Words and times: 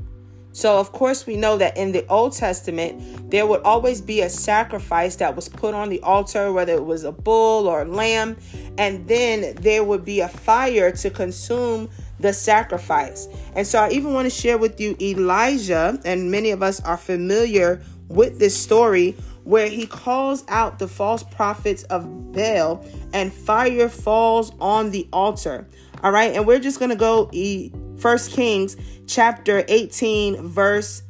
So, 0.55 0.79
of 0.79 0.93
course, 0.93 1.27
we 1.27 1.35
know 1.35 1.57
that 1.57 1.75
in 1.75 1.91
the 1.91 2.07
Old 2.07 2.31
Testament, 2.31 3.29
there 3.29 3.45
would 3.45 3.61
always 3.63 3.99
be 3.99 4.21
a 4.21 4.29
sacrifice 4.29 5.17
that 5.17 5.35
was 5.35 5.49
put 5.49 5.73
on 5.73 5.89
the 5.89 5.99
altar, 5.99 6.53
whether 6.53 6.71
it 6.71 6.85
was 6.85 7.03
a 7.03 7.11
bull 7.11 7.67
or 7.67 7.81
a 7.81 7.85
lamb, 7.85 8.38
and 8.77 9.05
then 9.05 9.53
there 9.55 9.83
would 9.83 10.05
be 10.05 10.21
a 10.21 10.29
fire 10.29 10.93
to 10.93 11.09
consume 11.09 11.89
the 12.21 12.31
sacrifice. 12.31 13.27
And 13.53 13.67
so, 13.67 13.79
I 13.79 13.89
even 13.89 14.13
want 14.13 14.27
to 14.27 14.29
share 14.29 14.57
with 14.57 14.79
you 14.79 14.95
Elijah, 15.01 15.99
and 16.05 16.31
many 16.31 16.51
of 16.51 16.63
us 16.63 16.79
are 16.85 16.95
familiar 16.95 17.81
with 18.07 18.39
this 18.39 18.55
story 18.55 19.11
where 19.43 19.67
he 19.67 19.85
calls 19.85 20.45
out 20.47 20.79
the 20.79 20.87
false 20.87 21.22
prophets 21.22 21.83
of 21.83 22.31
Baal 22.31 22.81
and 23.11 23.33
fire 23.33 23.89
falls 23.89 24.53
on 24.61 24.91
the 24.91 25.05
altar. 25.11 25.67
All 26.01 26.11
right, 26.11 26.33
and 26.33 26.47
we're 26.47 26.59
just 26.59 26.79
going 26.79 26.91
to 26.91 26.95
go 26.95 27.29
First 28.00 28.31
Kings 28.31 28.75
chapter 29.07 29.63
18 29.67 30.47
verse 30.47 31.03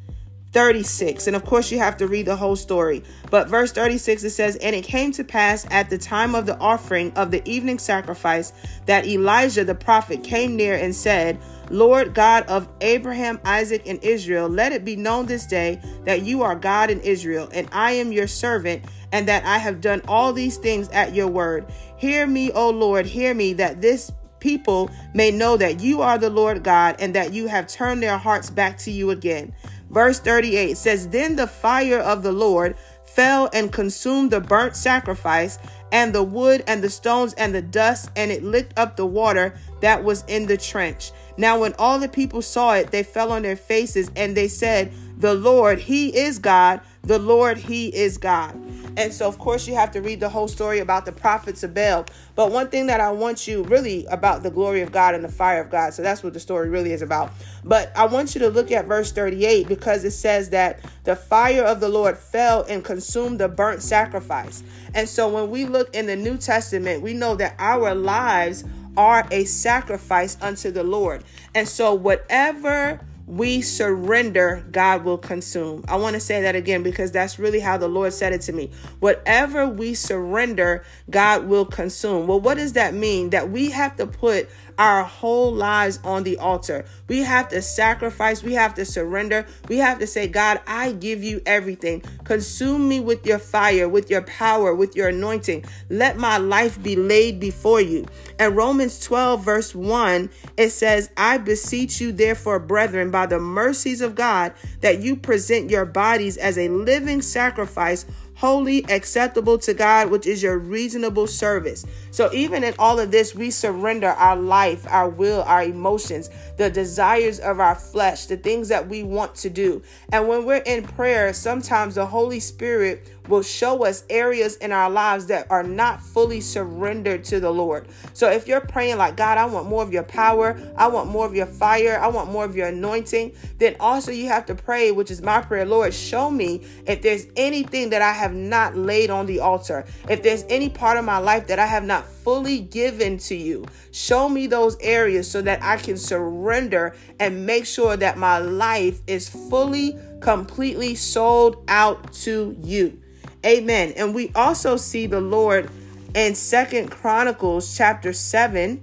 36. 0.55 1.27
And 1.27 1.35
of 1.35 1.43
course, 1.43 1.69
you 1.69 1.79
have 1.79 1.97
to 1.97 2.07
read 2.07 2.25
the 2.25 2.35
whole 2.37 2.55
story. 2.55 3.03
But 3.29 3.49
verse 3.49 3.73
36 3.73 4.23
it 4.23 4.29
says, 4.29 4.55
And 4.55 4.73
it 4.73 4.85
came 4.85 5.11
to 5.11 5.23
pass 5.25 5.67
at 5.69 5.89
the 5.89 5.97
time 5.97 6.33
of 6.33 6.45
the 6.45 6.57
offering 6.59 7.11
of 7.17 7.29
the 7.29 7.45
evening 7.47 7.77
sacrifice 7.77 8.53
that 8.85 9.05
Elijah 9.05 9.65
the 9.65 9.75
prophet 9.75 10.23
came 10.23 10.55
near 10.55 10.75
and 10.75 10.95
said, 10.95 11.41
Lord 11.69 12.13
God 12.13 12.45
of 12.47 12.69
Abraham, 12.79 13.37
Isaac, 13.43 13.83
and 13.85 14.01
Israel, 14.01 14.47
let 14.47 14.71
it 14.71 14.85
be 14.85 14.95
known 14.95 15.25
this 15.25 15.45
day 15.45 15.81
that 16.05 16.21
you 16.21 16.41
are 16.41 16.55
God 16.55 16.89
in 16.89 17.01
Israel, 17.01 17.49
and 17.51 17.67
I 17.73 17.91
am 17.93 18.13
your 18.13 18.27
servant, 18.27 18.85
and 19.11 19.27
that 19.27 19.43
I 19.43 19.57
have 19.57 19.81
done 19.81 20.03
all 20.07 20.31
these 20.31 20.55
things 20.55 20.87
at 20.89 21.13
your 21.13 21.27
word. 21.27 21.65
Hear 21.97 22.27
me, 22.27 22.51
O 22.51 22.69
Lord, 22.69 23.05
hear 23.05 23.33
me, 23.33 23.51
that 23.53 23.81
this 23.81 24.09
people 24.45 24.91
may 25.15 25.31
know 25.31 25.57
that 25.57 25.79
you 25.79 26.03
are 26.03 26.19
the 26.19 26.29
Lord 26.29 26.61
God 26.61 26.97
and 26.99 27.15
that 27.15 27.33
you 27.33 27.47
have 27.47 27.65
turned 27.65 28.03
their 28.03 28.19
hearts 28.19 28.51
back 28.51 28.77
to 28.79 28.91
you 28.91 29.09
again. 29.09 29.51
Verse 29.89 30.19
38 30.19 30.77
says, 30.77 31.07
Then 31.07 31.35
the 31.35 31.47
fire 31.47 31.97
of 31.97 32.21
the 32.21 32.31
Lord 32.31 32.77
fell 33.05 33.49
and 33.53 33.73
consumed 33.73 34.29
the 34.29 34.39
burnt 34.39 34.75
sacrifice 34.75 35.57
and 35.91 36.13
the 36.13 36.21
wood 36.21 36.63
and 36.67 36.83
the 36.83 36.91
stones 36.91 37.33
and 37.33 37.55
the 37.55 37.61
dust, 37.63 38.11
and 38.15 38.31
it 38.31 38.43
licked 38.43 38.77
up 38.77 38.97
the 38.97 39.05
water 39.07 39.55
that 39.81 40.03
was 40.03 40.23
in 40.27 40.45
the 40.45 40.57
trench. 40.57 41.11
Now, 41.37 41.61
when 41.61 41.73
all 41.79 41.97
the 41.97 42.07
people 42.07 42.43
saw 42.43 42.75
it, 42.75 42.91
they 42.91 43.01
fell 43.01 43.31
on 43.31 43.41
their 43.41 43.55
faces 43.55 44.11
and 44.15 44.37
they 44.37 44.47
said, 44.47 44.93
The 45.17 45.33
Lord, 45.33 45.79
He 45.79 46.15
is 46.15 46.37
God. 46.37 46.81
The 47.01 47.17
Lord, 47.17 47.57
He 47.57 47.87
is 47.87 48.19
God. 48.19 48.55
And 48.97 49.13
so, 49.13 49.27
of 49.27 49.37
course, 49.37 49.67
you 49.67 49.75
have 49.75 49.91
to 49.91 50.01
read 50.01 50.19
the 50.19 50.29
whole 50.29 50.47
story 50.47 50.79
about 50.79 51.05
the 51.05 51.11
prophets 51.11 51.63
of 51.63 51.73
Baal. 51.73 52.05
But 52.35 52.51
one 52.51 52.69
thing 52.69 52.87
that 52.87 52.99
I 52.99 53.11
want 53.11 53.47
you 53.47 53.63
really 53.63 54.05
about 54.05 54.43
the 54.43 54.51
glory 54.51 54.81
of 54.81 54.91
God 54.91 55.15
and 55.15 55.23
the 55.23 55.29
fire 55.29 55.61
of 55.61 55.69
God. 55.69 55.93
So 55.93 56.01
that's 56.01 56.23
what 56.23 56.33
the 56.33 56.39
story 56.39 56.69
really 56.69 56.91
is 56.91 57.01
about. 57.01 57.31
But 57.63 57.91
I 57.95 58.05
want 58.05 58.35
you 58.35 58.39
to 58.41 58.49
look 58.49 58.71
at 58.71 58.85
verse 58.85 59.11
38 59.11 59.67
because 59.67 60.03
it 60.03 60.11
says 60.11 60.49
that 60.51 60.79
the 61.03 61.15
fire 61.15 61.63
of 61.63 61.79
the 61.79 61.89
Lord 61.89 62.17
fell 62.17 62.63
and 62.69 62.83
consumed 62.83 63.39
the 63.39 63.49
burnt 63.49 63.81
sacrifice. 63.81 64.63
And 64.93 65.09
so 65.09 65.27
when 65.27 65.49
we 65.49 65.65
look 65.65 65.93
in 65.95 66.05
the 66.05 66.15
New 66.15 66.37
Testament, 66.37 67.01
we 67.01 67.13
know 67.13 67.35
that 67.35 67.55
our 67.59 67.93
lives 67.93 68.63
are 68.97 69.27
a 69.31 69.43
sacrifice 69.45 70.37
unto 70.41 70.71
the 70.71 70.83
Lord. 70.83 71.23
And 71.53 71.67
so, 71.67 71.93
whatever 71.93 73.01
we 73.27 73.61
surrender, 73.61 74.63
God 74.71 75.03
will 75.03 75.17
consume. 75.17 75.83
I 75.87 75.95
want 75.95 76.13
to 76.13 76.19
say 76.19 76.41
that 76.41 76.55
again 76.55 76.83
because 76.83 77.11
that's 77.11 77.39
really 77.39 77.59
how 77.59 77.77
the 77.77 77.87
Lord 77.87 78.13
said 78.13 78.33
it 78.33 78.41
to 78.41 78.53
me. 78.53 78.69
Whatever 78.99 79.67
we 79.67 79.95
surrender, 79.95 80.83
God 81.09 81.47
will 81.47 81.65
consume. 81.65 82.27
Well, 82.27 82.39
what 82.39 82.57
does 82.57 82.73
that 82.73 82.93
mean? 82.93 83.31
That 83.31 83.49
we 83.49 83.71
have 83.71 83.95
to 83.97 84.05
put 84.05 84.49
our 84.77 85.03
whole 85.03 85.53
lives 85.53 85.99
on 86.03 86.23
the 86.23 86.37
altar. 86.37 86.85
We 87.07 87.19
have 87.19 87.49
to 87.49 87.61
sacrifice, 87.61 88.43
we 88.43 88.53
have 88.53 88.73
to 88.75 88.85
surrender. 88.85 89.45
We 89.67 89.77
have 89.77 89.99
to 89.99 90.07
say, 90.07 90.27
God, 90.27 90.61
I 90.67 90.93
give 90.93 91.23
you 91.23 91.41
everything. 91.45 92.01
Consume 92.23 92.87
me 92.87 92.99
with 92.99 93.25
your 93.25 93.39
fire, 93.39 93.87
with 93.87 94.09
your 94.09 94.23
power, 94.23 94.73
with 94.73 94.95
your 94.95 95.09
anointing. 95.09 95.65
Let 95.89 96.17
my 96.17 96.37
life 96.37 96.81
be 96.81 96.95
laid 96.95 97.39
before 97.39 97.81
you. 97.81 98.05
And 98.39 98.55
Romans 98.55 98.99
12, 98.99 99.43
verse 99.43 99.75
1, 99.75 100.29
it 100.57 100.69
says, 100.69 101.09
I 101.15 101.37
beseech 101.37 102.01
you, 102.01 102.11
therefore, 102.11 102.59
brethren, 102.59 103.11
by 103.11 103.25
the 103.25 103.39
mercies 103.39 104.01
of 104.01 104.15
God, 104.15 104.53
that 104.81 104.99
you 104.99 105.15
present 105.15 105.69
your 105.69 105.85
bodies 105.85 106.37
as 106.37 106.57
a 106.57 106.69
living 106.69 107.21
sacrifice 107.21 108.05
holy, 108.35 108.83
acceptable 108.89 109.57
to 109.59 109.73
God, 109.73 110.09
which 110.09 110.27
is 110.27 110.43
your 110.43 110.57
reasonable 110.57 111.27
service. 111.27 111.85
So, 112.11 112.31
even 112.33 112.63
in 112.63 112.73
all 112.77 112.99
of 112.99 113.11
this, 113.11 113.33
we 113.33 113.49
surrender 113.49 114.09
our 114.09 114.35
life, 114.35 114.85
our 114.89 115.09
will, 115.09 115.43
our 115.43 115.63
emotions, 115.63 116.29
the 116.57 116.69
desires 116.69 117.39
of 117.39 117.59
our 117.59 117.75
flesh, 117.75 118.25
the 118.25 118.37
things 118.37 118.67
that 118.69 118.87
we 118.87 119.03
want 119.03 119.35
to 119.35 119.49
do. 119.49 119.81
And 120.11 120.27
when 120.27 120.45
we're 120.45 120.57
in 120.57 120.83
prayer, 120.83 121.33
sometimes 121.33 121.95
the 121.95 122.05
Holy 122.05 122.39
Spirit 122.39 123.09
will 123.27 123.41
show 123.41 123.85
us 123.85 124.03
areas 124.09 124.55
in 124.57 124.71
our 124.71 124.89
lives 124.89 125.25
that 125.27 125.49
are 125.49 125.63
not 125.63 126.01
fully 126.01 126.41
surrendered 126.41 127.23
to 127.25 127.39
the 127.39 127.51
Lord. 127.51 127.87
So 128.13 128.29
if 128.29 128.47
you're 128.47 128.61
praying 128.61 128.97
like, 128.97 129.17
God, 129.17 129.37
I 129.37 129.45
want 129.45 129.67
more 129.67 129.83
of 129.83 129.91
your 129.91 130.03
power, 130.03 130.59
I 130.77 130.87
want 130.87 131.09
more 131.09 131.25
of 131.25 131.35
your 131.35 131.45
fire, 131.45 131.99
I 131.99 132.07
want 132.07 132.31
more 132.31 132.45
of 132.45 132.55
your 132.55 132.67
anointing, 132.67 133.33
then 133.57 133.75
also 133.79 134.11
you 134.11 134.27
have 134.27 134.45
to 134.47 134.55
pray, 134.55 134.91
which 134.91 135.11
is 135.11 135.21
my 135.21 135.41
prayer, 135.41 135.65
Lord, 135.65 135.93
show 135.93 136.29
me 136.29 136.65
if 136.85 137.01
there's 137.01 137.27
anything 137.35 137.89
that 137.91 138.01
I 138.01 138.13
have 138.13 138.33
not 138.33 138.75
laid 138.75 139.09
on 139.09 139.25
the 139.25 139.39
altar, 139.39 139.85
if 140.09 140.23
there's 140.23 140.43
any 140.49 140.69
part 140.69 140.97
of 140.97 141.05
my 141.05 141.17
life 141.17 141.47
that 141.47 141.59
I 141.59 141.65
have 141.65 141.83
not 141.83 142.05
fully 142.05 142.59
given 142.59 143.17
to 143.19 143.35
you. 143.35 143.65
Show 143.91 144.27
me 144.27 144.47
those 144.47 144.77
areas 144.81 145.29
so 145.29 145.41
that 145.43 145.63
I 145.63 145.77
can 145.77 145.97
surrender 145.97 146.95
and 147.19 147.45
make 147.45 147.65
sure 147.65 147.95
that 147.95 148.17
my 148.17 148.39
life 148.39 148.99
is 149.07 149.29
fully, 149.29 149.97
completely 150.21 150.95
sold 150.95 151.63
out 151.67 152.11
to 152.13 152.57
you. 152.61 152.99
Amen. 153.45 153.93
And 153.95 154.15
we 154.15 154.31
also 154.33 154.75
see 154.75 155.05
the 155.05 155.21
Lord 155.21 155.69
in 156.15 156.33
Second 156.33 156.89
Chronicles 156.89 157.77
chapter 157.77 158.11
7. 158.11 158.77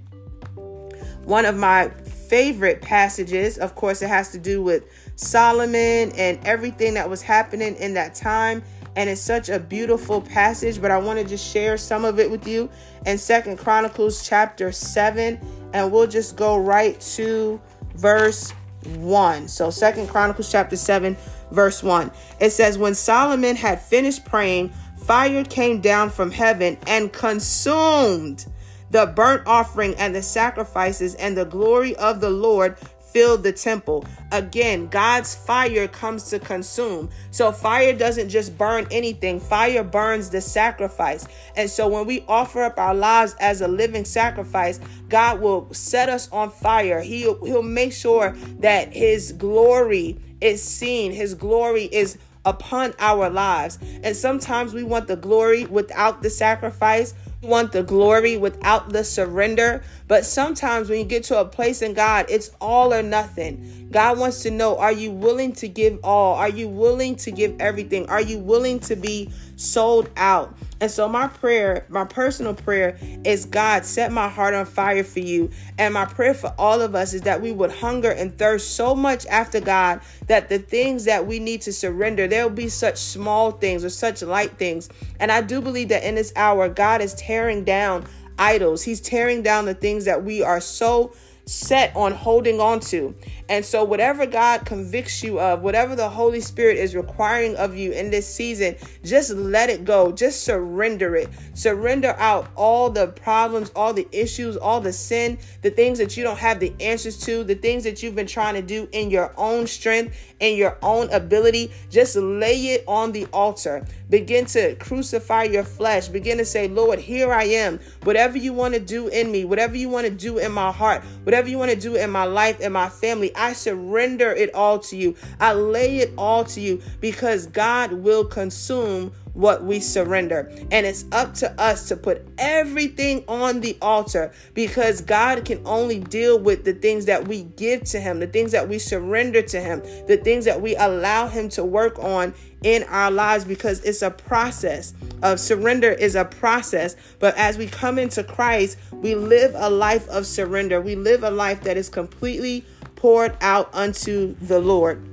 One 1.25 1.45
of 1.45 1.57
my 1.57 1.89
favorite 1.89 2.81
passages. 2.81 3.57
Of 3.57 3.75
course, 3.75 4.01
it 4.01 4.07
has 4.07 4.31
to 4.31 4.39
do 4.39 4.63
with 4.63 4.85
Solomon 5.15 6.11
and 6.13 6.39
everything 6.45 6.93
that 6.93 7.09
was 7.09 7.21
happening 7.21 7.75
in 7.75 7.93
that 7.95 8.15
time. 8.15 8.63
And 8.95 9.09
it's 9.09 9.19
such 9.19 9.49
a 9.49 9.59
beautiful 9.59 10.21
passage, 10.21 10.81
but 10.81 10.91
I 10.91 10.97
want 10.97 11.19
to 11.19 11.25
just 11.25 11.51
share 11.51 11.77
some 11.77 12.05
of 12.05 12.19
it 12.19 12.29
with 12.31 12.47
you 12.47 12.69
in 13.05 13.17
Second 13.17 13.57
Chronicles 13.57 14.27
chapter 14.27 14.71
7. 14.71 15.39
And 15.73 15.91
we'll 15.91 16.07
just 16.07 16.37
go 16.37 16.57
right 16.57 16.99
to 17.01 17.59
verse 17.95 18.53
1. 18.85 19.47
So 19.47 19.69
Second 19.69 20.07
Chronicles 20.07 20.51
chapter 20.51 20.75
7 20.75 21.17
verse 21.51 21.83
1. 21.83 22.11
It 22.39 22.51
says, 22.51 22.77
When 22.77 22.95
Solomon 22.95 23.55
had 23.55 23.81
finished 23.81 24.25
praying, 24.25 24.69
fire 24.97 25.43
came 25.43 25.81
down 25.81 26.09
from 26.09 26.31
heaven 26.31 26.77
and 26.87 27.11
consumed 27.13 28.45
the 28.93 29.07
burnt 29.07 29.41
offering 29.47 29.95
and 29.95 30.13
the 30.13 30.21
sacrifices, 30.21 31.15
and 31.15 31.35
the 31.35 31.45
glory 31.45 31.95
of 31.95 32.21
the 32.21 32.29
Lord 32.29 32.77
filled 33.13 33.43
the 33.43 33.53
temple. 33.53 34.05
Again, 34.31 34.87
God's 34.87 35.35
fire 35.35 35.87
comes 35.87 36.29
to 36.31 36.39
consume. 36.39 37.09
So 37.31 37.51
fire 37.51 37.93
doesn't 37.93 38.29
just 38.29 38.57
burn 38.57 38.87
anything, 38.91 39.39
fire 39.39 39.83
burns 39.83 40.29
the 40.29 40.41
sacrifice. 40.41 41.27
And 41.55 41.69
so 41.69 41.87
when 41.87 42.05
we 42.05 42.25
offer 42.27 42.63
up 42.63 42.77
our 42.77 42.95
lives 42.95 43.35
as 43.39 43.61
a 43.61 43.67
living 43.67 44.05
sacrifice, 44.05 44.79
God 45.09 45.39
will 45.39 45.71
set 45.73 46.09
us 46.09 46.29
on 46.31 46.49
fire. 46.49 47.01
He'll 47.01 47.43
he'll 47.45 47.63
make 47.63 47.93
sure 47.93 48.35
that 48.59 48.93
his 48.93 49.31
glory 49.33 50.17
is 50.43 50.61
seen, 50.61 51.13
His 51.13 51.33
glory 51.33 51.85
is 51.85 52.17
upon 52.45 52.93
our 52.99 53.29
lives. 53.29 53.79
And 54.03 54.15
sometimes 54.15 54.73
we 54.73 54.83
want 54.83 55.07
the 55.07 55.15
glory 55.15 55.65
without 55.65 56.21
the 56.21 56.29
sacrifice. 56.29 57.13
Want 57.43 57.73
the 57.73 57.83
glory 57.83 58.37
without 58.37 58.93
the 58.93 59.03
surrender. 59.03 59.83
But 60.07 60.25
sometimes 60.25 60.89
when 60.89 60.99
you 60.99 61.05
get 61.05 61.25
to 61.25 61.39
a 61.39 61.45
place 61.45 61.81
in 61.81 61.93
God, 61.93 62.25
it's 62.29 62.51
all 62.61 62.93
or 62.93 63.03
nothing. 63.03 63.89
God 63.91 64.17
wants 64.17 64.43
to 64.43 64.51
know 64.51 64.77
are 64.77 64.93
you 64.93 65.11
willing 65.11 65.51
to 65.53 65.67
give 65.67 65.99
all? 66.03 66.35
Are 66.35 66.49
you 66.49 66.69
willing 66.69 67.17
to 67.17 67.31
give 67.31 67.59
everything? 67.59 68.07
Are 68.09 68.21
you 68.21 68.39
willing 68.39 68.79
to 68.81 68.95
be 68.95 69.29
sold 69.55 70.09
out? 70.15 70.55
And 70.83 70.91
so, 70.91 71.07
my 71.07 71.27
prayer, 71.29 71.85
my 71.87 72.03
personal 72.03 72.53
prayer 72.53 72.97
is 73.23 73.45
God, 73.45 73.85
set 73.85 74.11
my 74.11 74.27
heart 74.27 74.53
on 74.53 74.65
fire 74.65 75.03
for 75.03 75.19
you. 75.19 75.49
And 75.77 75.93
my 75.93 76.03
prayer 76.03 76.33
for 76.33 76.53
all 76.57 76.81
of 76.81 76.93
us 76.93 77.13
is 77.13 77.21
that 77.21 77.41
we 77.41 77.53
would 77.53 77.71
hunger 77.71 78.11
and 78.11 78.37
thirst 78.37 78.75
so 78.75 78.93
much 78.93 79.25
after 79.27 79.61
God 79.61 80.01
that 80.27 80.49
the 80.49 80.59
things 80.59 81.05
that 81.05 81.25
we 81.25 81.39
need 81.39 81.61
to 81.61 81.71
surrender, 81.71 82.27
there 82.27 82.43
will 82.43 82.55
be 82.55 82.67
such 82.67 82.97
small 82.97 83.51
things 83.51 83.85
or 83.85 83.89
such 83.89 84.21
light 84.21 84.57
things. 84.57 84.89
And 85.21 85.31
I 85.31 85.39
do 85.39 85.61
believe 85.61 85.87
that 85.87 86.03
in 86.03 86.15
this 86.15 86.33
hour, 86.35 86.67
God 86.67 87.01
is 87.01 87.13
tearing 87.13 87.63
down 87.63 88.05
idols, 88.37 88.83
He's 88.83 88.99
tearing 88.99 89.41
down 89.41 89.65
the 89.65 89.73
things 89.73 90.03
that 90.03 90.25
we 90.25 90.41
are 90.41 90.59
so 90.59 91.13
set 91.45 91.95
on 91.95 92.13
holding 92.13 92.59
on 92.59 92.79
to. 92.79 93.15
And 93.49 93.65
so, 93.65 93.83
whatever 93.83 94.25
God 94.25 94.65
convicts 94.65 95.23
you 95.23 95.39
of, 95.39 95.61
whatever 95.61 95.95
the 95.95 96.09
Holy 96.09 96.39
Spirit 96.39 96.77
is 96.77 96.95
requiring 96.95 97.55
of 97.55 97.75
you 97.75 97.91
in 97.91 98.09
this 98.09 98.27
season, 98.27 98.75
just 99.03 99.31
let 99.31 99.69
it 99.69 99.85
go. 99.85 100.11
Just 100.11 100.43
surrender 100.43 101.15
it. 101.15 101.29
Surrender 101.53 102.15
out 102.17 102.47
all 102.55 102.89
the 102.89 103.07
problems, 103.07 103.71
all 103.75 103.93
the 103.93 104.07
issues, 104.11 104.55
all 104.55 104.79
the 104.79 104.93
sin, 104.93 105.37
the 105.61 105.69
things 105.69 105.97
that 105.99 106.15
you 106.15 106.23
don't 106.23 106.37
have 106.37 106.59
the 106.59 106.73
answers 106.79 107.17
to, 107.19 107.43
the 107.43 107.55
things 107.55 107.83
that 107.83 108.01
you've 108.01 108.15
been 108.15 108.27
trying 108.27 108.55
to 108.55 108.61
do 108.61 108.87
in 108.91 109.09
your 109.09 109.33
own 109.37 109.67
strength, 109.67 110.17
in 110.39 110.57
your 110.57 110.77
own 110.81 111.09
ability. 111.11 111.71
Just 111.89 112.15
lay 112.15 112.67
it 112.67 112.83
on 112.87 113.11
the 113.11 113.25
altar. 113.27 113.85
Begin 114.13 114.45
to 114.45 114.75
crucify 114.75 115.45
your 115.45 115.63
flesh. 115.63 116.07
Begin 116.07 116.37
to 116.37 116.45
say, 116.45 116.67
Lord, 116.67 116.99
here 116.99 117.33
I 117.33 117.45
am. 117.45 117.79
Whatever 118.03 118.37
you 118.37 118.53
want 118.53 118.75
to 118.75 118.79
do 118.79 119.07
in 119.07 119.31
me, 119.31 119.43
whatever 119.43 119.75
you 119.75 119.89
want 119.89 120.05
to 120.05 120.13
do 120.13 120.37
in 120.37 120.51
my 120.51 120.71
heart, 120.71 121.03
whatever 121.23 121.49
you 121.49 121.57
want 121.57 121.71
to 121.71 121.79
do 121.79 121.95
in 121.95 122.11
my 122.11 122.25
life 122.25 122.59
and 122.61 122.71
my 122.71 122.89
family, 122.89 123.35
I 123.35 123.53
surrender 123.53 124.31
it 124.31 124.53
all 124.53 124.77
to 124.77 124.95
you. 124.95 125.15
I 125.39 125.53
lay 125.53 125.97
it 125.97 126.13
all 126.15 126.43
to 126.43 126.61
you 126.61 126.79
because 127.01 127.47
God 127.47 127.91
will 127.91 128.23
consume 128.23 129.11
what 129.33 129.63
we 129.63 129.79
surrender. 129.79 130.51
And 130.71 130.85
it's 130.85 131.05
up 131.11 131.33
to 131.35 131.51
us 131.59 131.87
to 131.89 131.97
put 131.97 132.25
everything 132.37 133.23
on 133.27 133.61
the 133.61 133.77
altar 133.81 134.31
because 134.53 135.01
God 135.01 135.45
can 135.45 135.61
only 135.65 135.99
deal 135.99 136.39
with 136.39 136.63
the 136.63 136.73
things 136.73 137.05
that 137.05 137.27
we 137.27 137.43
give 137.43 137.83
to 137.85 137.99
Him, 137.99 138.19
the 138.19 138.27
things 138.27 138.51
that 138.51 138.67
we 138.69 138.79
surrender 138.79 139.41
to 139.41 139.59
Him, 139.59 139.81
the 140.07 140.17
things 140.17 140.45
that 140.45 140.61
we 140.61 140.75
allow 140.75 141.27
Him 141.27 141.49
to 141.49 141.63
work 141.63 141.99
on 141.99 142.33
in 142.63 142.83
our 142.83 143.11
lives 143.11 143.43
because 143.43 143.83
it's 143.83 144.01
a 144.01 144.09
process 144.09 144.93
of 145.21 145.39
surrender 145.39 145.91
is 145.91 146.15
a 146.15 146.25
process. 146.25 146.95
But 147.19 147.35
as 147.37 147.57
we 147.57 147.67
come 147.67 147.99
into 147.99 148.23
Christ 148.23 148.77
we 148.91 149.15
live 149.15 149.53
a 149.55 149.69
life 149.69 150.07
of 150.07 150.25
surrender. 150.25 150.79
We 150.79 150.95
live 150.95 151.23
a 151.23 151.29
life 151.29 151.61
that 151.63 151.75
is 151.75 151.89
completely 151.89 152.63
poured 152.95 153.35
out 153.41 153.69
unto 153.73 154.35
the 154.35 154.59
Lord. 154.59 155.05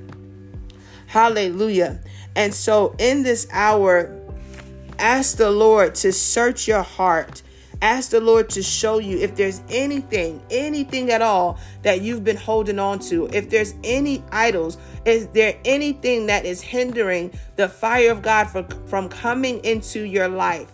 Hallelujah 1.09 2.01
and 2.41 2.55
so 2.55 2.95
in 2.99 3.23
this 3.23 3.47
hour, 3.53 4.19
ask 4.99 5.37
the 5.37 5.51
Lord 5.51 5.95
to 5.97 6.11
search 6.11 6.67
your 6.67 6.81
heart. 6.81 7.43
Ask 7.83 8.13
the 8.13 8.21
Lord 8.23 8.49
to 8.51 8.63
show 8.63 8.99
you 8.99 9.19
if 9.19 9.37
there's 9.37 9.61
anything, 9.69 10.43
anything 10.51 11.11
at 11.11 11.21
all 11.21 11.59
that 11.83 12.01
you've 12.01 12.25
been 12.25 12.39
holding 12.39 12.79
on 12.79 12.99
to. 13.11 13.27
If 13.27 13.51
there's 13.51 13.75
any 13.85 14.25
idols, 14.33 14.79
is 15.05 15.27
there 15.29 15.61
anything 15.67 16.25
that 16.29 16.47
is 16.47 16.63
hindering 16.63 17.39
the 17.57 17.69
fire 17.69 18.11
of 18.11 18.23
God 18.23 18.45
from, 18.45 18.67
from 18.87 19.11
coming 19.11 19.63
into 19.63 20.05
your 20.07 20.29
life? 20.29 20.73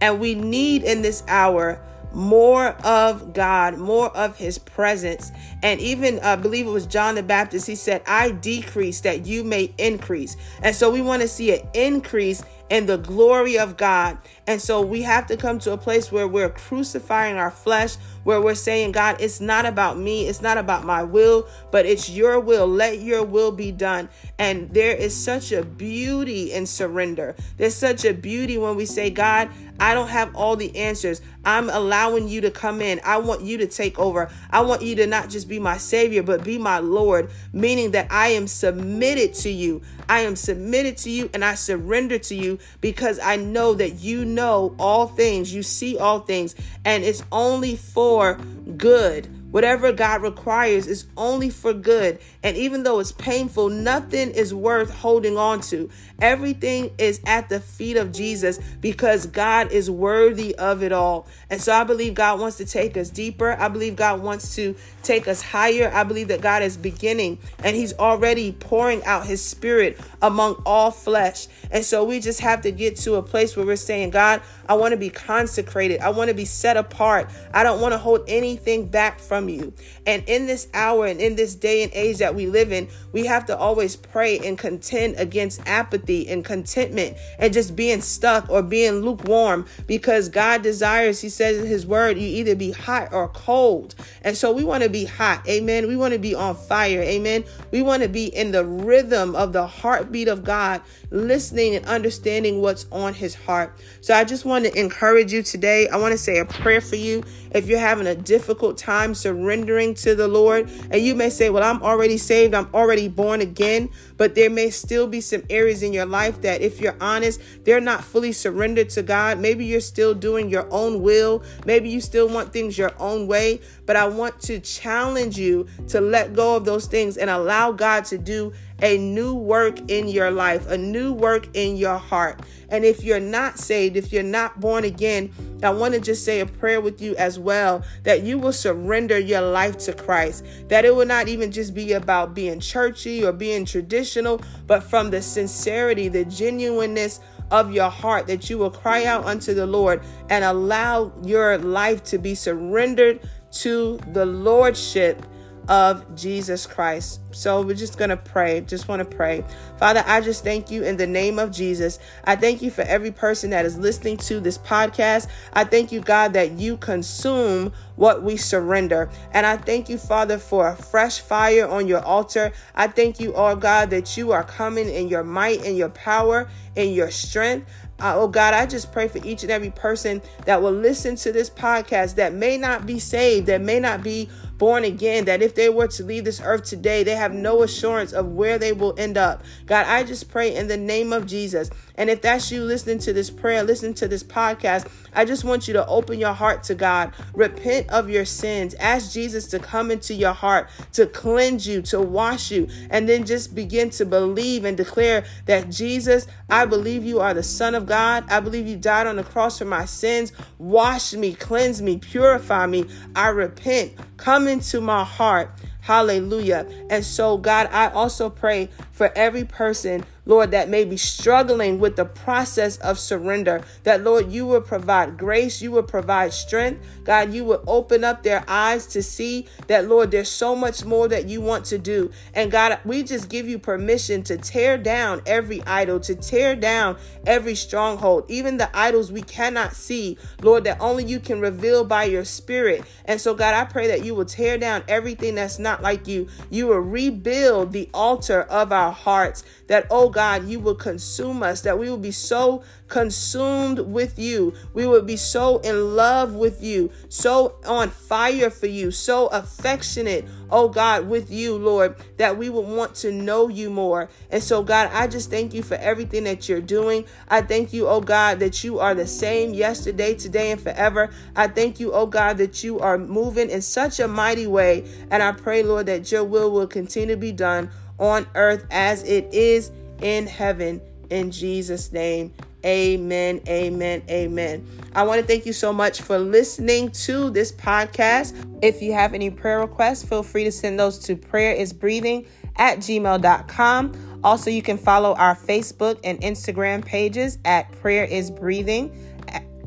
And 0.00 0.20
we 0.20 0.36
need 0.36 0.84
in 0.84 1.02
this 1.02 1.24
hour 1.26 1.84
more 2.12 2.68
of 2.84 3.32
God, 3.32 3.78
more 3.78 4.14
of 4.16 4.36
his 4.36 4.58
presence. 4.58 5.32
And 5.62 5.80
even 5.80 6.18
I 6.20 6.32
uh, 6.32 6.36
believe 6.36 6.66
it 6.66 6.70
was 6.70 6.86
John 6.86 7.14
the 7.14 7.22
Baptist, 7.22 7.66
he 7.66 7.74
said, 7.74 8.02
I 8.06 8.30
decrease 8.30 9.00
that 9.02 9.26
you 9.26 9.44
may 9.44 9.72
increase. 9.78 10.36
And 10.62 10.74
so 10.74 10.90
we 10.90 11.00
want 11.00 11.22
to 11.22 11.28
see 11.28 11.52
an 11.58 11.68
increase 11.74 12.42
in 12.70 12.86
the 12.86 12.96
glory 12.96 13.58
of 13.58 13.76
God. 13.76 14.16
And 14.46 14.62
so 14.62 14.80
we 14.80 15.02
have 15.02 15.26
to 15.26 15.36
come 15.36 15.58
to 15.60 15.72
a 15.72 15.76
place 15.76 16.10
where 16.10 16.26
we're 16.28 16.48
crucifying 16.48 17.36
our 17.36 17.50
flesh, 17.50 17.96
where 18.22 18.40
we're 18.40 18.54
saying, 18.54 18.92
God, 18.92 19.16
it's 19.20 19.40
not 19.40 19.66
about 19.66 19.98
me, 19.98 20.28
it's 20.28 20.40
not 20.40 20.56
about 20.56 20.84
my 20.84 21.02
will, 21.02 21.48
but 21.72 21.84
it's 21.84 22.08
your 22.08 22.38
will. 22.38 22.66
Let 22.66 23.00
your 23.00 23.24
will 23.24 23.50
be 23.50 23.72
done. 23.72 24.08
And 24.38 24.70
there 24.70 24.94
is 24.94 25.14
such 25.14 25.50
a 25.50 25.64
beauty 25.64 26.52
in 26.52 26.64
surrender. 26.64 27.34
There's 27.56 27.74
such 27.74 28.04
a 28.04 28.14
beauty 28.14 28.56
when 28.56 28.76
we 28.76 28.86
say, 28.86 29.10
God, 29.10 29.50
I 29.80 29.94
don't 29.94 30.08
have 30.08 30.36
all 30.36 30.56
the 30.56 30.76
answers. 30.76 31.22
I'm 31.44 31.70
allowing 31.70 32.28
you 32.28 32.42
to 32.42 32.50
come 32.50 32.82
in. 32.82 33.00
I 33.04 33.16
want 33.16 33.40
you 33.40 33.58
to 33.58 33.66
take 33.66 33.98
over. 33.98 34.30
I 34.50 34.60
want 34.60 34.82
you 34.82 34.94
to 34.96 35.06
not 35.06 35.30
just 35.30 35.48
be 35.48 35.58
my 35.58 35.78
Savior, 35.78 36.22
but 36.22 36.44
be 36.44 36.58
my 36.58 36.78
Lord, 36.78 37.30
meaning 37.52 37.92
that 37.92 38.08
I 38.10 38.28
am 38.28 38.46
submitted 38.46 39.34
to 39.34 39.50
you. 39.50 39.80
I 40.08 40.20
am 40.20 40.36
submitted 40.36 40.98
to 40.98 41.10
you 41.10 41.30
and 41.32 41.44
I 41.44 41.54
surrender 41.54 42.18
to 42.18 42.34
you 42.34 42.58
because 42.80 43.18
I 43.18 43.36
know 43.36 43.74
that 43.74 44.00
you 44.00 44.24
know 44.24 44.74
all 44.78 45.06
things, 45.06 45.54
you 45.54 45.62
see 45.62 45.96
all 45.96 46.20
things, 46.20 46.54
and 46.84 47.02
it's 47.02 47.22
only 47.32 47.76
for 47.76 48.34
good 48.76 49.28
Whatever 49.50 49.92
God 49.92 50.22
requires 50.22 50.86
is 50.86 51.06
only 51.16 51.50
for 51.50 51.72
good. 51.72 52.20
And 52.42 52.56
even 52.56 52.84
though 52.84 53.00
it's 53.00 53.12
painful, 53.12 53.68
nothing 53.68 54.30
is 54.30 54.54
worth 54.54 54.90
holding 54.90 55.36
on 55.36 55.60
to. 55.62 55.90
Everything 56.20 56.90
is 56.98 57.20
at 57.26 57.48
the 57.48 57.60
feet 57.60 57.96
of 57.96 58.12
Jesus 58.12 58.60
because 58.80 59.26
God 59.26 59.72
is 59.72 59.90
worthy 59.90 60.54
of 60.54 60.82
it 60.82 60.92
all. 60.92 61.26
And 61.48 61.60
so 61.60 61.72
I 61.72 61.84
believe 61.84 62.14
God 62.14 62.38
wants 62.38 62.58
to 62.58 62.64
take 62.64 62.96
us 62.96 63.10
deeper. 63.10 63.56
I 63.58 63.68
believe 63.68 63.96
God 63.96 64.22
wants 64.22 64.54
to 64.56 64.76
take 65.02 65.26
us 65.26 65.42
higher. 65.42 65.90
I 65.92 66.04
believe 66.04 66.28
that 66.28 66.40
God 66.40 66.62
is 66.62 66.76
beginning 66.76 67.38
and 67.64 67.74
He's 67.74 67.92
already 67.94 68.52
pouring 68.52 69.02
out 69.04 69.26
His 69.26 69.42
Spirit 69.42 69.98
among 70.22 70.62
all 70.64 70.90
flesh. 70.90 71.48
And 71.70 71.84
so 71.84 72.04
we 72.04 72.20
just 72.20 72.40
have 72.40 72.62
to 72.62 72.70
get 72.70 72.96
to 72.98 73.14
a 73.14 73.22
place 73.22 73.56
where 73.56 73.66
we're 73.66 73.76
saying, 73.76 74.10
God, 74.10 74.42
I 74.68 74.74
want 74.74 74.92
to 74.92 74.98
be 74.98 75.10
consecrated. 75.10 76.00
I 76.00 76.10
want 76.10 76.28
to 76.28 76.34
be 76.34 76.44
set 76.44 76.76
apart. 76.76 77.30
I 77.52 77.62
don't 77.62 77.80
want 77.80 77.92
to 77.92 77.98
hold 77.98 78.24
anything 78.28 78.86
back 78.86 79.18
from 79.18 79.39
you. 79.48 79.72
And 80.06 80.22
in 80.26 80.46
this 80.46 80.68
hour 80.74 81.06
and 81.06 81.20
in 81.20 81.36
this 81.36 81.54
day 81.54 81.82
and 81.82 81.92
age 81.94 82.18
that 82.18 82.34
we 82.34 82.46
live 82.46 82.72
in, 82.72 82.88
we 83.12 83.26
have 83.26 83.46
to 83.46 83.56
always 83.56 83.96
pray 83.96 84.38
and 84.38 84.58
contend 84.58 85.16
against 85.16 85.60
apathy 85.66 86.28
and 86.28 86.44
contentment 86.44 87.16
and 87.38 87.52
just 87.52 87.74
being 87.76 88.00
stuck 88.00 88.48
or 88.50 88.62
being 88.62 89.00
lukewarm 89.00 89.66
because 89.86 90.28
God 90.28 90.62
desires, 90.62 91.20
He 91.20 91.28
says 91.28 91.58
in 91.58 91.66
His 91.66 91.86
word, 91.86 92.18
you 92.18 92.26
either 92.26 92.54
be 92.54 92.72
hot 92.72 93.12
or 93.12 93.28
cold. 93.28 93.94
And 94.22 94.36
so 94.36 94.52
we 94.52 94.64
want 94.64 94.82
to 94.82 94.90
be 94.90 95.04
hot. 95.04 95.46
Amen. 95.48 95.86
We 95.88 95.96
want 95.96 96.12
to 96.12 96.18
be 96.18 96.34
on 96.34 96.54
fire. 96.54 97.02
Amen. 97.02 97.44
We 97.70 97.82
want 97.82 98.02
to 98.02 98.08
be 98.08 98.26
in 98.26 98.52
the 98.52 98.64
rhythm 98.64 99.34
of 99.34 99.52
the 99.52 99.66
heartbeat 99.66 100.28
of 100.28 100.44
God, 100.44 100.82
listening 101.10 101.74
and 101.74 101.86
understanding 101.86 102.60
what's 102.60 102.86
on 102.92 103.14
His 103.14 103.34
heart. 103.34 103.76
So 104.00 104.14
I 104.14 104.24
just 104.24 104.44
want 104.44 104.64
to 104.64 104.78
encourage 104.78 105.32
you 105.32 105.42
today. 105.42 105.88
I 105.88 105.96
want 105.96 106.12
to 106.12 106.18
say 106.18 106.38
a 106.38 106.44
prayer 106.44 106.80
for 106.80 106.96
you 106.96 107.22
if 107.52 107.66
you're 107.66 107.78
having 107.78 108.06
a 108.06 108.14
difficult 108.14 108.78
time 108.78 109.14
surrendering 109.14 109.29
to 109.34 110.14
the 110.14 110.28
Lord. 110.28 110.70
And 110.90 111.02
you 111.02 111.14
may 111.14 111.30
say, 111.30 111.50
Well, 111.50 111.62
I'm 111.62 111.82
already 111.82 112.16
saved, 112.16 112.54
I'm 112.54 112.68
already 112.74 113.08
born 113.08 113.40
again. 113.40 113.90
But 114.16 114.34
there 114.34 114.50
may 114.50 114.70
still 114.70 115.06
be 115.06 115.20
some 115.20 115.42
areas 115.48 115.82
in 115.82 115.92
your 115.92 116.06
life 116.06 116.42
that, 116.42 116.60
if 116.60 116.80
you're 116.80 116.96
honest, 117.00 117.40
they're 117.64 117.80
not 117.80 118.04
fully 118.04 118.32
surrendered 118.32 118.90
to 118.90 119.02
God. 119.02 119.38
Maybe 119.38 119.64
you're 119.64 119.80
still 119.80 120.14
doing 120.14 120.50
your 120.50 120.66
own 120.70 121.02
will. 121.02 121.42
Maybe 121.64 121.88
you 121.88 122.00
still 122.00 122.28
want 122.28 122.52
things 122.52 122.76
your 122.76 122.92
own 122.98 123.26
way. 123.26 123.60
But 123.86 123.96
I 123.96 124.06
want 124.06 124.40
to 124.42 124.60
challenge 124.60 125.38
you 125.38 125.66
to 125.88 126.00
let 126.00 126.34
go 126.34 126.56
of 126.56 126.64
those 126.64 126.86
things 126.86 127.16
and 127.16 127.30
allow 127.30 127.72
God 127.72 128.04
to 128.06 128.18
do 128.18 128.52
a 128.82 128.98
new 128.98 129.34
work 129.34 129.90
in 129.90 130.08
your 130.08 130.30
life, 130.30 130.66
a 130.68 130.78
new 130.78 131.12
work 131.12 131.48
in 131.54 131.76
your 131.76 131.98
heart. 131.98 132.40
And 132.68 132.84
if 132.84 133.02
you're 133.02 133.20
not 133.20 133.58
saved, 133.58 133.96
if 133.96 134.12
you're 134.12 134.22
not 134.22 134.60
born 134.60 134.84
again, 134.84 135.32
I 135.62 135.70
want 135.70 135.94
to 135.94 136.00
just 136.00 136.24
say 136.24 136.40
a 136.40 136.46
prayer 136.46 136.80
with 136.80 137.00
you 137.00 137.14
as 137.16 137.38
well 137.38 137.82
that 138.04 138.22
you 138.22 138.38
will 138.38 138.52
surrender 138.52 139.18
your 139.18 139.42
life 139.42 139.78
to 139.78 139.92
Christ. 139.92 140.44
That 140.68 140.84
it 140.84 140.94
will 140.94 141.06
not 141.06 141.28
even 141.28 141.50
just 141.50 141.74
be 141.74 141.92
about 141.92 142.34
being 142.34 142.60
churchy 142.60 143.24
or 143.24 143.32
being 143.32 143.64
traditional, 143.64 144.40
but 144.66 144.82
from 144.82 145.10
the 145.10 145.22
sincerity, 145.22 146.08
the 146.08 146.24
genuineness 146.24 147.20
of 147.50 147.72
your 147.72 147.90
heart, 147.90 148.26
that 148.28 148.48
you 148.48 148.58
will 148.58 148.70
cry 148.70 149.04
out 149.04 149.24
unto 149.24 149.54
the 149.54 149.66
Lord 149.66 150.02
and 150.28 150.44
allow 150.44 151.12
your 151.22 151.58
life 151.58 152.02
to 152.04 152.18
be 152.18 152.34
surrendered 152.34 153.20
to 153.52 153.98
the 154.12 154.24
Lordship 154.24 155.24
of 155.70 156.16
Jesus 156.16 156.66
Christ. 156.66 157.20
So 157.30 157.62
we're 157.62 157.76
just 157.76 157.96
going 157.96 158.10
to 158.10 158.16
pray. 158.16 158.60
Just 158.62 158.88
want 158.88 159.08
to 159.08 159.16
pray. 159.16 159.44
Father, 159.78 160.02
I 160.04 160.20
just 160.20 160.42
thank 160.42 160.68
you 160.68 160.82
in 160.82 160.96
the 160.96 161.06
name 161.06 161.38
of 161.38 161.52
Jesus. 161.52 162.00
I 162.24 162.34
thank 162.34 162.60
you 162.60 162.72
for 162.72 162.82
every 162.82 163.12
person 163.12 163.50
that 163.50 163.64
is 163.64 163.78
listening 163.78 164.16
to 164.16 164.40
this 164.40 164.58
podcast. 164.58 165.28
I 165.52 165.62
thank 165.62 165.92
you, 165.92 166.00
God, 166.00 166.32
that 166.32 166.58
you 166.58 166.76
consume 166.76 167.72
what 167.94 168.24
we 168.24 168.36
surrender. 168.36 169.10
And 169.30 169.46
I 169.46 169.58
thank 169.58 169.88
you, 169.88 169.96
Father, 169.96 170.38
for 170.38 170.68
a 170.68 170.74
fresh 170.74 171.20
fire 171.20 171.68
on 171.68 171.86
your 171.86 172.04
altar. 172.04 172.50
I 172.74 172.88
thank 172.88 173.20
you, 173.20 173.32
oh 173.34 173.54
God, 173.54 173.90
that 173.90 174.16
you 174.16 174.32
are 174.32 174.42
coming 174.42 174.88
in 174.88 175.06
your 175.06 175.22
might 175.22 175.64
and 175.64 175.76
your 175.76 175.90
power 175.90 176.48
and 176.76 176.92
your 176.92 177.12
strength. 177.12 177.70
Uh, 178.00 178.14
oh 178.16 178.28
God, 178.28 178.54
I 178.54 178.64
just 178.64 178.92
pray 178.92 179.08
for 179.08 179.24
each 179.26 179.42
and 179.42 179.52
every 179.52 179.70
person 179.70 180.22
that 180.46 180.62
will 180.62 180.72
listen 180.72 181.16
to 181.16 181.32
this 181.32 181.50
podcast 181.50 182.14
that 182.14 182.32
may 182.32 182.56
not 182.56 182.86
be 182.86 182.98
saved, 182.98 183.46
that 183.48 183.60
may 183.60 183.78
not 183.78 184.02
be 184.02 184.30
born 184.60 184.84
again, 184.84 185.24
that 185.24 185.40
if 185.42 185.54
they 185.54 185.70
were 185.70 185.88
to 185.88 186.04
leave 186.04 186.24
this 186.24 186.40
earth 186.44 186.64
today, 186.64 187.02
they 187.02 187.16
have 187.16 187.32
no 187.32 187.62
assurance 187.62 188.12
of 188.12 188.26
where 188.26 188.58
they 188.58 188.72
will 188.72 188.94
end 188.98 189.16
up. 189.16 189.42
God, 189.64 189.86
I 189.86 190.04
just 190.04 190.30
pray 190.30 190.54
in 190.54 190.68
the 190.68 190.76
name 190.76 191.14
of 191.14 191.26
Jesus. 191.26 191.70
And 191.94 192.10
if 192.10 192.20
that's 192.20 192.52
you 192.52 192.62
listening 192.62 192.98
to 193.00 193.12
this 193.14 193.30
prayer, 193.30 193.62
listening 193.62 193.94
to 193.94 194.06
this 194.06 194.22
podcast, 194.22 194.86
I 195.14 195.24
just 195.24 195.44
want 195.44 195.66
you 195.66 195.74
to 195.74 195.86
open 195.86 196.18
your 196.18 196.34
heart 196.34 196.62
to 196.64 196.74
God. 196.74 197.12
Repent 197.34 197.88
of 197.88 198.10
your 198.10 198.24
sins. 198.24 198.74
Ask 198.74 199.12
Jesus 199.12 199.46
to 199.48 199.58
come 199.58 199.90
into 199.90 200.14
your 200.14 200.32
heart, 200.34 200.68
to 200.92 201.06
cleanse 201.06 201.66
you, 201.66 201.80
to 201.82 202.00
wash 202.00 202.50
you, 202.50 202.68
and 202.90 203.08
then 203.08 203.24
just 203.24 203.54
begin 203.54 203.90
to 203.90 204.04
believe 204.04 204.64
and 204.64 204.76
declare 204.76 205.24
that 205.46 205.70
Jesus, 205.70 206.26
I 206.50 206.66
believe 206.66 207.04
you 207.04 207.20
are 207.20 207.34
the 207.34 207.42
Son 207.42 207.74
of 207.74 207.86
God. 207.86 208.24
I 208.30 208.40
believe 208.40 208.66
you 208.66 208.76
died 208.76 209.06
on 209.06 209.16
the 209.16 209.24
cross 209.24 209.58
for 209.58 209.64
my 209.64 209.86
sins. 209.86 210.32
Wash 210.58 211.14
me, 211.14 211.34
cleanse 211.34 211.80
me, 211.80 211.96
purify 211.96 212.66
me. 212.66 212.86
I 213.16 213.28
repent. 213.28 213.94
Come 214.16 214.48
into 214.50 214.80
my 214.80 215.04
heart. 215.04 215.50
Hallelujah. 215.80 216.66
And 216.90 217.04
so, 217.04 217.38
God, 217.38 217.68
I 217.72 217.88
also 217.88 218.28
pray 218.28 218.68
for 218.92 219.10
every 219.16 219.44
person 219.44 220.04
Lord, 220.30 220.52
that 220.52 220.68
may 220.68 220.84
be 220.84 220.96
struggling 220.96 221.80
with 221.80 221.96
the 221.96 222.04
process 222.04 222.76
of 222.76 223.00
surrender, 223.00 223.64
that 223.82 224.04
Lord, 224.04 224.30
you 224.30 224.46
will 224.46 224.60
provide 224.60 225.18
grace, 225.18 225.60
you 225.60 225.72
will 225.72 225.82
provide 225.82 226.32
strength. 226.32 226.86
God, 227.02 227.34
you 227.34 227.42
will 227.44 227.64
open 227.66 228.04
up 228.04 228.22
their 228.22 228.44
eyes 228.46 228.86
to 228.88 229.02
see 229.02 229.48
that, 229.66 229.88
Lord, 229.88 230.12
there's 230.12 230.28
so 230.28 230.54
much 230.54 230.84
more 230.84 231.08
that 231.08 231.26
you 231.28 231.40
want 231.40 231.64
to 231.64 231.78
do. 231.78 232.12
And 232.32 232.48
God, 232.48 232.78
we 232.84 233.02
just 233.02 233.28
give 233.28 233.48
you 233.48 233.58
permission 233.58 234.22
to 234.22 234.36
tear 234.36 234.78
down 234.78 235.20
every 235.26 235.64
idol, 235.64 235.98
to 235.98 236.14
tear 236.14 236.54
down 236.54 236.96
every 237.26 237.56
stronghold, 237.56 238.24
even 238.28 238.56
the 238.56 238.70
idols 238.72 239.10
we 239.10 239.22
cannot 239.22 239.74
see, 239.74 240.16
Lord, 240.42 240.62
that 240.62 240.80
only 240.80 241.02
you 241.02 241.18
can 241.18 241.40
reveal 241.40 241.84
by 241.84 242.04
your 242.04 242.24
spirit. 242.24 242.84
And 243.04 243.20
so, 243.20 243.34
God, 243.34 243.54
I 243.54 243.64
pray 243.64 243.88
that 243.88 244.04
you 244.04 244.14
will 244.14 244.26
tear 244.26 244.58
down 244.58 244.84
everything 244.86 245.34
that's 245.34 245.58
not 245.58 245.82
like 245.82 246.06
you. 246.06 246.28
You 246.50 246.68
will 246.68 246.78
rebuild 246.78 247.72
the 247.72 247.90
altar 247.92 248.42
of 248.42 248.70
our 248.70 248.92
hearts, 248.92 249.42
that, 249.66 249.88
oh 249.90 250.08
God, 250.08 250.19
God, 250.20 250.46
you 250.48 250.60
will 250.60 250.74
consume 250.74 251.42
us, 251.42 251.62
that 251.62 251.78
we 251.78 251.88
will 251.88 251.96
be 251.96 252.10
so 252.10 252.62
consumed 252.88 253.78
with 253.78 254.18
you. 254.18 254.52
We 254.74 254.86
will 254.86 255.00
be 255.00 255.16
so 255.16 255.60
in 255.60 255.96
love 255.96 256.34
with 256.34 256.62
you, 256.62 256.90
so 257.08 257.54
on 257.64 257.88
fire 257.88 258.50
for 258.50 258.66
you, 258.66 258.90
so 258.90 259.28
affectionate, 259.28 260.26
oh 260.50 260.68
God, 260.68 261.08
with 261.08 261.30
you, 261.30 261.56
Lord, 261.56 261.96
that 262.18 262.36
we 262.36 262.50
will 262.50 262.64
want 262.64 262.96
to 262.96 263.10
know 263.10 263.48
you 263.48 263.70
more. 263.70 264.10
And 264.30 264.42
so, 264.42 264.62
God, 264.62 264.90
I 264.92 265.06
just 265.06 265.30
thank 265.30 265.54
you 265.54 265.62
for 265.62 265.76
everything 265.76 266.24
that 266.24 266.50
you're 266.50 266.60
doing. 266.60 267.06
I 267.26 267.40
thank 267.40 267.72
you, 267.72 267.88
oh 267.88 268.02
God, 268.02 268.40
that 268.40 268.62
you 268.62 268.78
are 268.78 268.94
the 268.94 269.06
same 269.06 269.54
yesterday, 269.54 270.12
today, 270.12 270.50
and 270.50 270.60
forever. 270.60 271.08
I 271.34 271.48
thank 271.48 271.80
you, 271.80 271.94
oh 271.94 272.04
God, 272.04 272.36
that 272.36 272.62
you 272.62 272.78
are 272.80 272.98
moving 272.98 273.48
in 273.48 273.62
such 273.62 273.98
a 274.00 274.06
mighty 274.06 274.46
way. 274.46 274.84
And 275.10 275.22
I 275.22 275.32
pray, 275.32 275.62
Lord, 275.62 275.86
that 275.86 276.12
your 276.12 276.24
will 276.24 276.50
will 276.50 276.66
continue 276.66 277.14
to 277.14 277.16
be 277.18 277.32
done 277.32 277.70
on 277.98 278.26
earth 278.34 278.66
as 278.70 279.02
it 279.04 279.32
is 279.32 279.70
in 280.02 280.26
heaven 280.26 280.80
in 281.10 281.30
Jesus' 281.30 281.92
name. 281.92 282.32
Amen, 282.64 283.40
amen, 283.48 284.02
amen. 284.10 284.66
I 284.94 285.04
want 285.04 285.20
to 285.20 285.26
thank 285.26 285.46
you 285.46 285.52
so 285.52 285.72
much 285.72 286.02
for 286.02 286.18
listening 286.18 286.90
to 286.90 287.30
this 287.30 287.52
podcast. 287.52 288.34
If 288.62 288.82
you 288.82 288.92
have 288.92 289.14
any 289.14 289.30
prayer 289.30 289.60
requests, 289.60 290.04
feel 290.04 290.22
free 290.22 290.44
to 290.44 290.52
send 290.52 290.78
those 290.78 290.98
to 291.00 291.16
prayerisbreathing 291.16 292.26
at 292.56 292.78
gmail.com. 292.78 294.20
Also, 294.22 294.50
you 294.50 294.60
can 294.60 294.76
follow 294.76 295.14
our 295.14 295.34
Facebook 295.34 295.98
and 296.04 296.20
Instagram 296.20 296.84
pages 296.84 297.38
at 297.46 297.72
Prayer 297.80 298.04
is 298.04 298.30
Breathing. 298.30 298.94